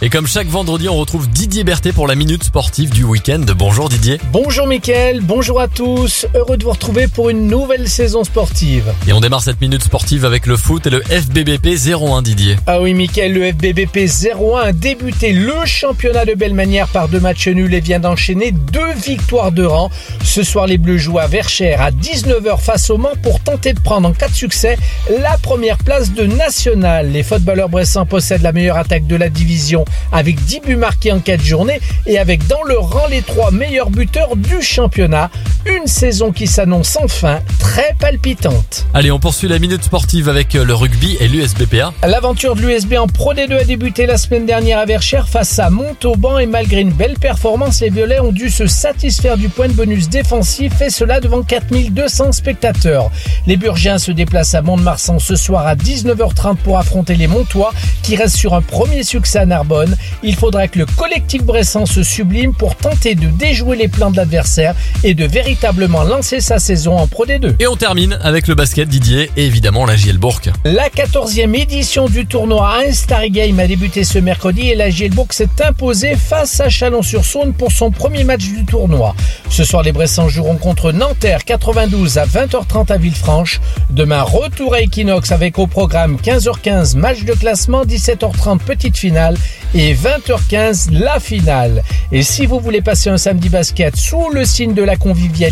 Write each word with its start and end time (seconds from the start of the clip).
Et 0.00 0.10
comme 0.10 0.28
chaque 0.28 0.46
vendredi, 0.46 0.88
on 0.88 0.94
retrouve 0.94 1.28
Didier 1.28 1.64
Berthet 1.64 1.90
pour 1.90 2.06
la 2.06 2.14
minute 2.14 2.44
sportive 2.44 2.90
du 2.90 3.02
week-end. 3.02 3.44
Bonjour 3.56 3.88
Didier. 3.88 4.20
Bonjour 4.30 4.68
Mickaël, 4.68 5.20
bonjour 5.20 5.60
à 5.60 5.66
tous. 5.66 6.24
Heureux 6.36 6.56
de 6.56 6.62
vous 6.62 6.70
retrouver 6.70 7.08
pour 7.08 7.30
une 7.30 7.48
nouvelle 7.48 7.88
saison 7.88 8.22
sportive. 8.22 8.94
Et 9.08 9.12
on 9.12 9.18
démarre 9.18 9.42
cette 9.42 9.60
minute 9.60 9.82
sportive 9.82 10.24
avec 10.24 10.46
le 10.46 10.56
foot 10.56 10.86
et 10.86 10.90
le 10.90 11.02
FBBP 11.02 11.70
01 11.84 12.22
Didier. 12.22 12.54
Ah 12.68 12.80
oui 12.80 12.94
Mickaël, 12.94 13.32
le 13.32 13.50
FBBP 13.50 14.06
01 14.06 14.68
a 14.68 14.72
débuté 14.72 15.32
le 15.32 15.66
championnat 15.66 16.24
de 16.24 16.34
belle 16.34 16.54
manière 16.54 16.86
par 16.86 17.08
deux 17.08 17.18
matchs 17.18 17.48
nuls 17.48 17.74
et 17.74 17.80
vient 17.80 17.98
d'enchaîner 17.98 18.52
deux 18.52 18.92
victoires 19.04 19.50
de 19.50 19.64
rang. 19.64 19.90
Ce 20.22 20.44
soir, 20.44 20.68
les 20.68 20.78
Bleus 20.78 20.98
jouent 20.98 21.18
à 21.18 21.26
Verchères 21.26 21.82
à 21.82 21.90
19h 21.90 22.60
face 22.60 22.88
au 22.90 22.98
Mans 22.98 23.16
pour 23.20 23.40
tenter 23.40 23.72
de 23.72 23.80
prendre 23.80 24.08
en 24.08 24.12
cas 24.12 24.28
de 24.28 24.34
succès 24.34 24.78
la 25.20 25.36
première 25.38 25.78
place 25.78 26.12
de 26.12 26.22
national. 26.24 27.10
Les 27.10 27.24
footballeurs 27.24 27.68
bressans 27.68 28.06
possèdent 28.06 28.42
la 28.42 28.52
meilleure 28.52 28.76
attaque 28.76 29.08
de 29.08 29.16
la 29.16 29.28
division 29.28 29.84
avec 30.12 30.36
10 30.44 30.60
buts 30.60 30.76
marqués 30.76 31.12
en 31.12 31.20
4 31.20 31.42
journées 31.42 31.80
et 32.06 32.18
avec 32.18 32.46
dans 32.46 32.62
le 32.62 32.78
rang 32.78 33.06
les 33.08 33.22
trois 33.22 33.50
meilleurs 33.50 33.90
buteurs 33.90 34.36
du 34.36 34.62
championnat. 34.62 35.30
Une 35.68 35.86
saison 35.86 36.32
qui 36.32 36.46
s'annonce 36.46 36.96
enfin 36.96 37.40
très 37.58 37.94
palpitante. 38.00 38.86
Allez, 38.94 39.10
on 39.10 39.18
poursuit 39.18 39.48
la 39.48 39.58
minute 39.58 39.84
sportive 39.84 40.30
avec 40.30 40.54
le 40.54 40.72
rugby 40.72 41.18
et 41.20 41.28
l'USBPA. 41.28 41.92
L'aventure 42.06 42.54
de 42.54 42.62
l'USB 42.62 42.94
en 42.94 43.06
Pro 43.06 43.34
D2 43.34 43.60
a 43.60 43.64
débuté 43.64 44.06
la 44.06 44.16
semaine 44.16 44.46
dernière 44.46 44.78
à 44.78 44.86
Verchères 44.86 45.28
face 45.28 45.58
à 45.58 45.68
Montauban 45.68 46.38
et 46.38 46.46
malgré 46.46 46.80
une 46.80 46.92
belle 46.92 47.18
performance, 47.18 47.82
les 47.82 47.90
Violets 47.90 48.20
ont 48.20 48.32
dû 48.32 48.48
se 48.48 48.66
satisfaire 48.66 49.36
du 49.36 49.50
point 49.50 49.68
de 49.68 49.74
bonus 49.74 50.08
défensif 50.08 50.80
et 50.80 50.88
cela 50.88 51.20
devant 51.20 51.42
4200 51.42 52.32
spectateurs. 52.32 53.10
Les 53.46 53.58
Burgiens 53.58 53.98
se 53.98 54.10
déplacent 54.10 54.54
à 54.54 54.62
Mont-de-Marsan 54.62 55.18
ce 55.18 55.36
soir 55.36 55.66
à 55.66 55.74
19h30 55.76 56.56
pour 56.56 56.78
affronter 56.78 57.14
les 57.14 57.26
Montois 57.26 57.74
qui 58.02 58.16
restent 58.16 58.36
sur 58.36 58.54
un 58.54 58.62
premier 58.62 59.02
succès 59.02 59.40
à 59.40 59.46
Narbonne. 59.46 59.96
Il 60.22 60.34
faudra 60.34 60.66
que 60.66 60.78
le 60.78 60.86
collectif 60.86 61.42
bressan 61.42 61.84
se 61.84 62.02
sublime 62.02 62.54
pour 62.54 62.74
tenter 62.74 63.14
de 63.14 63.26
déjouer 63.28 63.76
les 63.76 63.88
plans 63.88 64.10
de 64.10 64.16
l'adversaire 64.16 64.74
et 65.04 65.12
de 65.12 65.26
véritablement 65.26 65.57
lancer 66.04 66.40
sa 66.40 66.58
saison 66.58 66.96
en 66.96 67.06
Pro 67.06 67.26
D2. 67.26 67.56
Et 67.58 67.66
on 67.66 67.76
termine 67.76 68.18
avec 68.22 68.46
le 68.46 68.54
basket 68.54 68.88
Didier 68.88 69.30
et 69.36 69.46
évidemment 69.46 69.86
la 69.86 69.96
Gielbourg. 69.96 70.40
La 70.64 70.88
14e 70.88 71.54
édition 71.54 72.06
du 72.06 72.26
tournoi 72.26 72.92
Star 72.92 73.28
Game 73.28 73.58
a 73.58 73.66
débuté 73.66 74.04
ce 74.04 74.18
mercredi 74.18 74.68
et 74.70 74.74
la 74.74 74.90
Gielbourg 74.90 75.28
s'est 75.30 75.48
imposée 75.66 76.14
face 76.16 76.60
à 76.60 76.68
Chalon-sur-Saône 76.68 77.52
pour 77.52 77.72
son 77.72 77.90
premier 77.90 78.24
match 78.24 78.44
du 78.44 78.64
tournoi. 78.64 79.14
Ce 79.48 79.64
soir, 79.64 79.82
les 79.82 79.92
Bressans 79.92 80.28
joueront 80.28 80.56
contre 80.56 80.92
Nanterre 80.92 81.44
92 81.44 82.18
à 82.18 82.26
20h30 82.26 82.92
à 82.92 82.96
Villefranche. 82.96 83.60
Demain, 83.90 84.22
retour 84.22 84.74
à 84.74 84.80
Equinox 84.80 85.32
avec 85.32 85.58
au 85.58 85.66
programme 85.66 86.16
15h15 86.22 86.96
match 86.96 87.24
de 87.24 87.32
classement, 87.32 87.84
17h30 87.84 88.58
petite 88.58 88.96
finale 88.96 89.36
et 89.74 89.94
20h15 89.94 90.92
la 90.92 91.18
finale. 91.18 91.82
Et 92.12 92.22
si 92.22 92.46
vous 92.46 92.60
voulez 92.60 92.80
passer 92.80 93.10
un 93.10 93.18
samedi 93.18 93.48
basket 93.48 93.96
sous 93.96 94.30
le 94.30 94.44
signe 94.44 94.74
de 94.74 94.82
la 94.82 94.96
convivialité, 94.96 95.47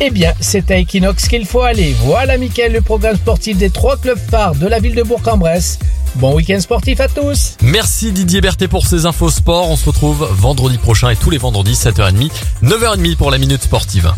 eh 0.00 0.10
bien, 0.10 0.32
c'est 0.40 0.70
à 0.70 0.78
Equinox 0.78 1.28
qu'il 1.28 1.46
faut 1.46 1.62
aller. 1.62 1.94
Voilà, 2.00 2.36
Mickaël, 2.38 2.72
le 2.72 2.80
programme 2.80 3.16
sportif 3.16 3.56
des 3.56 3.70
trois 3.70 3.96
clubs 3.96 4.18
phares 4.18 4.54
de 4.54 4.66
la 4.66 4.80
ville 4.80 4.94
de 4.94 5.02
Bourg-en-Bresse. 5.02 5.78
Bon 6.16 6.34
week-end 6.34 6.60
sportif 6.60 7.00
à 7.00 7.08
tous 7.08 7.56
Merci 7.62 8.12
Didier 8.12 8.42
Berthet 8.42 8.68
pour 8.68 8.86
ces 8.86 9.06
infos 9.06 9.30
sport. 9.30 9.70
On 9.70 9.76
se 9.76 9.86
retrouve 9.86 10.28
vendredi 10.32 10.76
prochain 10.76 11.08
et 11.08 11.16
tous 11.16 11.30
les 11.30 11.38
vendredis 11.38 11.72
7h30, 11.72 12.30
9h30 12.62 13.16
pour 13.16 13.30
la 13.30 13.38
minute 13.38 13.62
sportive. 13.62 14.12